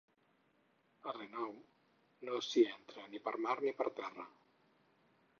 A 1.09 1.11
Renau 1.17 1.51
no 2.29 2.39
s'hi 2.45 2.63
entra 2.69 3.03
ni 3.11 3.21
per 3.27 3.33
mar 3.47 3.57
ni 3.67 3.75
per 3.83 3.87
terra. 4.01 4.25